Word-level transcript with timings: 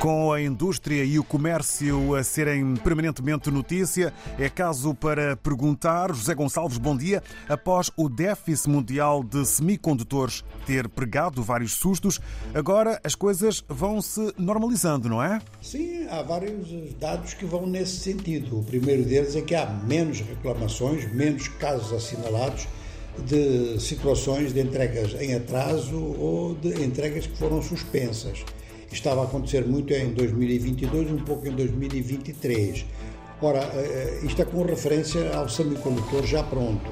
Com 0.00 0.32
a 0.32 0.40
indústria 0.40 1.02
e 1.02 1.18
o 1.18 1.24
comércio 1.24 2.14
a 2.14 2.22
serem 2.22 2.76
permanentemente 2.76 3.50
notícia, 3.50 4.14
é 4.38 4.48
caso 4.48 4.94
para 4.94 5.36
perguntar, 5.36 6.14
José 6.14 6.36
Gonçalves, 6.36 6.78
bom 6.78 6.96
dia. 6.96 7.20
Após 7.48 7.90
o 7.96 8.08
déficit 8.08 8.70
mundial 8.70 9.24
de 9.24 9.44
semicondutores 9.44 10.44
ter 10.64 10.88
pregado 10.88 11.42
vários 11.42 11.72
sustos, 11.72 12.20
agora 12.54 13.00
as 13.02 13.16
coisas 13.16 13.64
vão 13.68 14.00
se 14.00 14.32
normalizando, 14.38 15.08
não 15.08 15.20
é? 15.20 15.40
Sim, 15.60 16.06
há 16.08 16.22
vários 16.22 16.94
dados 16.94 17.34
que 17.34 17.44
vão 17.44 17.66
nesse 17.66 17.96
sentido. 17.96 18.60
O 18.60 18.62
primeiro 18.62 19.02
deles 19.02 19.34
é 19.34 19.40
que 19.40 19.56
há 19.56 19.66
menos 19.66 20.20
reclamações, 20.20 21.12
menos 21.12 21.48
casos 21.48 21.92
assinalados 21.92 22.68
de 23.26 23.80
situações 23.80 24.52
de 24.52 24.60
entregas 24.60 25.20
em 25.20 25.34
atraso 25.34 25.96
ou 25.96 26.54
de 26.54 26.84
entregas 26.84 27.26
que 27.26 27.36
foram 27.36 27.60
suspensas 27.60 28.44
estava 28.90 29.22
a 29.22 29.24
acontecer 29.24 29.66
muito 29.66 29.92
em 29.92 30.12
2022, 30.12 31.12
um 31.12 31.18
pouco 31.18 31.46
em 31.46 31.52
2023. 31.52 32.86
Ora, 33.40 33.60
eh, 33.60 34.20
isto 34.24 34.42
é 34.42 34.44
com 34.44 34.62
referência 34.62 35.32
ao 35.34 35.48
semicondutor 35.48 36.26
já 36.26 36.42
pronto, 36.42 36.90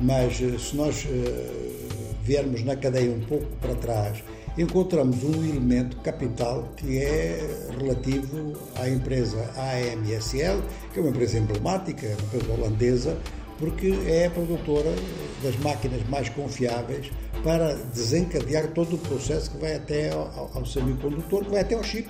mas 0.00 0.40
eh, 0.42 0.58
se 0.58 0.76
nós 0.76 1.06
eh, 1.08 1.78
viermos 2.22 2.62
na 2.62 2.76
cadeia 2.76 3.10
um 3.10 3.20
pouco 3.20 3.46
para 3.60 3.74
trás, 3.74 4.22
encontramos 4.58 5.22
um 5.24 5.44
elemento 5.44 5.96
capital 5.98 6.68
que 6.76 6.98
é 6.98 7.40
relativo 7.78 8.52
à 8.76 8.88
empresa 8.88 9.38
AMSL, 9.56 10.62
que 10.92 10.98
é 10.98 11.02
uma 11.02 11.10
empresa 11.10 11.38
emblemática, 11.38 12.06
uma 12.06 12.26
empresa 12.26 12.52
holandesa, 12.52 13.16
porque 13.58 13.88
é 14.06 14.26
a 14.26 14.30
produtora 14.30 14.94
das 15.42 15.56
máquinas 15.56 16.06
mais 16.08 16.28
confiáveis 16.28 17.10
para 17.42 17.74
desencadear 17.94 18.68
todo 18.68 18.96
o 18.96 18.98
processo 18.98 19.50
que 19.50 19.58
vai 19.58 19.74
até 19.74 20.10
ao, 20.10 20.64
semicondutor, 20.64 21.44
que 21.44 21.50
vai 21.50 21.60
até 21.60 21.74
ao 21.74 21.82
chip. 21.82 22.08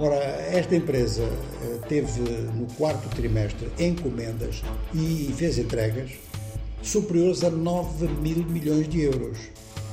Ora, 0.00 0.14
esta 0.14 0.76
empresa 0.76 1.22
eh, 1.22 1.78
teve 1.88 2.20
no 2.20 2.66
quarto 2.74 3.08
trimestre 3.16 3.68
encomendas 3.80 4.62
e 4.94 5.32
fez 5.36 5.58
entregas 5.58 6.12
superiores 6.82 7.42
a 7.42 7.50
9 7.50 8.06
mil 8.06 8.44
milhões 8.44 8.88
de 8.88 9.02
euros. 9.02 9.38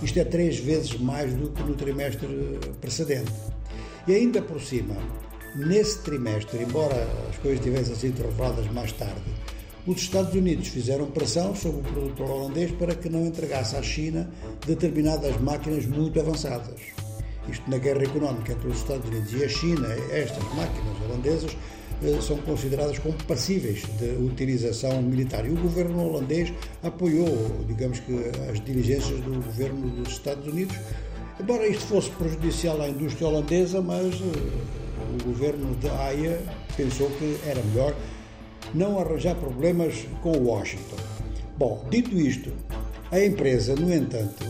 Isto 0.03 0.19
é 0.19 0.23
três 0.23 0.59
vezes 0.59 0.99
mais 0.99 1.33
do 1.33 1.49
que 1.49 1.63
no 1.63 1.73
trimestre 1.73 2.27
precedente. 2.79 3.31
E 4.07 4.13
ainda 4.13 4.41
por 4.41 4.61
cima, 4.61 4.95
nesse 5.55 5.99
trimestre, 6.03 6.61
embora 6.61 7.07
as 7.29 7.37
coisas 7.37 7.63
tivessem 7.63 7.95
sido 7.95 8.21
reveladas 8.21 8.71
mais 8.71 8.91
tarde, 8.91 9.23
os 9.87 10.01
Estados 10.01 10.33
Unidos 10.33 10.67
fizeram 10.69 11.05
pressão 11.07 11.55
sobre 11.55 11.81
o 11.81 11.83
produtor 11.83 12.29
holandês 12.29 12.71
para 12.71 12.95
que 12.95 13.07
não 13.07 13.25
entregasse 13.25 13.75
à 13.75 13.83
China 13.83 14.29
determinadas 14.65 15.39
máquinas 15.39 15.85
muito 15.85 16.19
avançadas. 16.19 16.79
Isto 17.47 17.69
na 17.69 17.77
guerra 17.77 18.03
económica 18.03 18.53
entre 18.53 18.67
os 18.67 18.77
Estados 18.77 19.07
Unidos 19.07 19.31
e 19.33 19.43
a 19.43 19.49
China, 19.49 19.87
estas 20.11 20.43
máquinas 20.55 21.01
holandesas 21.05 21.55
eh, 22.03 22.19
são 22.19 22.37
consideradas 22.37 22.97
como 22.97 23.13
passíveis 23.25 23.83
de 23.99 24.15
utilização 24.25 25.01
militar. 25.03 25.45
E 25.45 25.51
o 25.51 25.55
governo 25.55 26.03
holandês 26.03 26.51
apoiou, 26.81 27.63
digamos 27.67 27.99
que, 27.99 28.13
as 28.51 28.59
diligências 28.61 29.19
do 29.21 29.35
governo 29.35 29.87
dos 29.91 30.13
Estados 30.13 30.47
Unidos, 30.47 30.75
embora 31.39 31.67
isto 31.67 31.85
fosse 31.85 32.09
prejudicial 32.11 32.81
à 32.81 32.89
indústria 32.89 33.27
holandesa, 33.27 33.81
mas 33.81 34.15
eh, 34.15 35.21
o 35.21 35.23
governo 35.25 35.75
de 35.75 35.87
Haia 35.87 36.41
pensou 36.75 37.07
que 37.11 37.37
era 37.45 37.61
melhor 37.61 37.95
não 38.75 38.99
arranjar 38.99 39.35
problemas 39.35 40.05
com 40.21 40.37
Washington. 40.37 40.97
Bom, 41.57 41.85
dito 41.89 42.13
isto, 42.19 42.51
a 43.09 43.23
empresa, 43.23 43.73
no 43.75 43.93
entanto, 43.93 44.45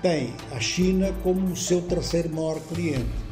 tem 0.00 0.32
a 0.52 0.60
China 0.60 1.12
como 1.24 1.52
o 1.52 1.56
seu 1.56 1.82
terceiro 1.82 2.30
maior 2.30 2.60
cliente. 2.60 3.26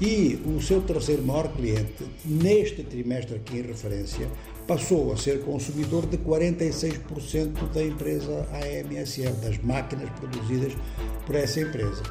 E 0.00 0.38
o 0.46 0.60
seu 0.60 0.80
terceiro 0.82 1.24
maior 1.24 1.48
cliente, 1.56 2.04
neste 2.24 2.84
trimestre 2.84 3.36
aqui 3.36 3.58
em 3.58 3.62
referência, 3.62 4.28
passou 4.66 5.12
a 5.12 5.16
ser 5.16 5.40
consumidor 5.40 6.06
de 6.06 6.18
46% 6.18 7.72
da 7.72 7.82
empresa 7.82 8.46
AMSL, 8.52 9.32
das 9.42 9.58
máquinas 9.64 10.10
produzidas 10.10 10.74
por 11.26 11.34
essa 11.34 11.60
empresa. 11.60 12.02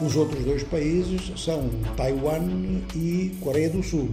Os 0.00 0.16
outros 0.16 0.44
dois 0.44 0.64
países 0.64 1.32
são 1.40 1.70
Taiwan 1.96 2.82
e 2.94 3.36
Coreia 3.40 3.70
do 3.70 3.82
Sul. 3.82 4.10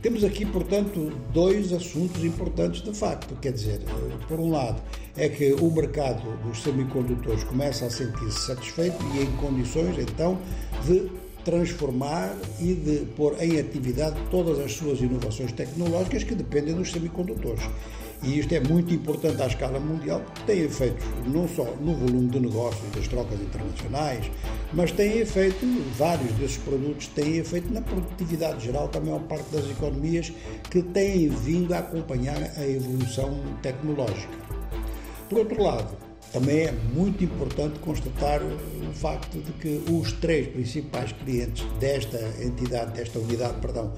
Temos 0.00 0.22
aqui, 0.22 0.46
portanto, 0.46 1.12
dois 1.32 1.72
assuntos 1.72 2.22
importantes 2.24 2.82
de 2.82 2.92
facto. 2.92 3.34
Quer 3.40 3.52
dizer, 3.52 3.80
por 4.28 4.38
um 4.38 4.50
lado, 4.50 4.80
é 5.16 5.28
que 5.28 5.52
o 5.54 5.70
mercado 5.72 6.22
dos 6.44 6.62
semicondutores 6.62 7.42
começa 7.42 7.86
a 7.86 7.90
sentir-se 7.90 8.46
satisfeito 8.46 8.96
e 9.14 9.22
em 9.22 9.36
condições, 9.36 9.98
então, 9.98 10.38
de 10.86 11.10
transformar 11.48 12.36
e 12.60 12.74
de 12.74 13.06
pôr 13.16 13.34
em 13.42 13.58
atividade 13.58 14.16
todas 14.30 14.58
as 14.58 14.74
suas 14.74 15.00
inovações 15.00 15.50
tecnológicas 15.52 16.22
que 16.22 16.34
dependem 16.34 16.74
dos 16.74 16.92
semicondutores. 16.92 17.62
E 18.22 18.38
isto 18.38 18.52
é 18.52 18.60
muito 18.60 18.92
importante 18.92 19.40
à 19.40 19.46
escala 19.46 19.80
mundial, 19.80 20.20
porque 20.20 20.42
tem 20.42 20.60
efeitos 20.60 21.06
não 21.26 21.48
só 21.48 21.64
no 21.80 21.94
volume 21.94 22.28
de 22.28 22.40
negócios 22.40 22.90
das 22.94 23.08
trocas 23.08 23.40
internacionais, 23.40 24.30
mas 24.74 24.92
tem 24.92 25.20
efeito, 25.20 25.64
vários 25.96 26.30
desses 26.32 26.58
produtos 26.58 27.06
têm 27.06 27.38
efeito 27.38 27.72
na 27.72 27.80
produtividade 27.80 28.66
geral, 28.66 28.88
também 28.88 29.10
uma 29.10 29.20
parte 29.20 29.50
das 29.50 29.70
economias 29.70 30.30
que 30.70 30.82
têm 30.82 31.30
vindo 31.30 31.72
a 31.72 31.78
acompanhar 31.78 32.42
a 32.58 32.68
evolução 32.68 33.40
tecnológica. 33.62 34.36
Por 35.30 35.38
outro 35.38 35.62
lado, 35.62 36.07
também 36.32 36.66
é 36.66 36.72
muito 36.94 37.24
importante 37.24 37.78
constatar 37.78 38.40
o 38.42 38.92
facto 38.92 39.38
de 39.38 39.52
que 39.52 39.82
os 39.90 40.12
três 40.12 40.48
principais 40.48 41.12
clientes 41.12 41.64
desta 41.78 42.18
entidade, 42.42 42.92
desta 42.92 43.18
unidade, 43.18 43.60
perdão, 43.60 43.92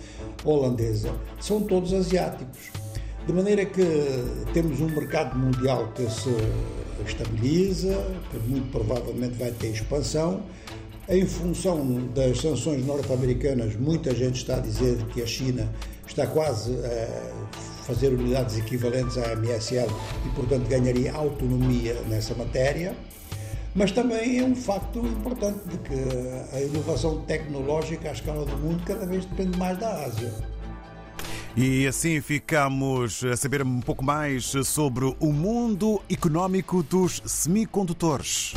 holandesa, 0.44 1.12
são 1.40 1.62
todos 1.62 1.92
asiáticos. 1.92 2.70
De 3.26 3.32
maneira 3.32 3.64
que 3.64 3.84
temos 4.52 4.80
um 4.80 4.88
mercado 4.88 5.38
mundial 5.38 5.92
que 5.94 6.08
se 6.10 6.30
estabiliza, 7.06 7.96
que 8.30 8.38
muito 8.48 8.70
provavelmente 8.70 9.36
vai 9.36 9.50
ter 9.50 9.68
expansão. 9.68 10.42
Em 11.10 11.26
função 11.26 12.06
das 12.14 12.40
sanções 12.40 12.86
norte-americanas, 12.86 13.74
muita 13.74 14.14
gente 14.14 14.36
está 14.36 14.58
a 14.58 14.60
dizer 14.60 14.96
que 15.06 15.20
a 15.20 15.26
China 15.26 15.68
está 16.06 16.24
quase 16.24 16.72
a 16.86 17.82
fazer 17.82 18.14
unidades 18.14 18.56
equivalentes 18.56 19.18
à 19.18 19.34
MSL 19.34 19.88
e, 20.24 20.28
portanto, 20.36 20.68
ganharia 20.68 21.12
autonomia 21.12 22.00
nessa 22.08 22.32
matéria. 22.36 22.94
Mas 23.74 23.90
também 23.90 24.38
é 24.38 24.44
um 24.44 24.54
facto 24.54 25.00
importante 25.00 25.58
de 25.68 25.78
que 25.78 26.56
a 26.56 26.60
inovação 26.60 27.22
tecnológica 27.22 28.10
à 28.10 28.12
escala 28.12 28.46
do 28.46 28.56
mundo 28.58 28.80
cada 28.86 29.04
vez 29.04 29.24
depende 29.24 29.58
mais 29.58 29.76
da 29.78 30.04
Ásia. 30.04 30.32
E 31.56 31.88
assim 31.88 32.20
ficamos 32.20 33.24
a 33.24 33.36
saber 33.36 33.62
um 33.62 33.80
pouco 33.80 34.04
mais 34.04 34.52
sobre 34.64 35.06
o 35.18 35.32
mundo 35.32 36.00
económico 36.08 36.84
dos 36.84 37.20
semicondutores. 37.26 38.54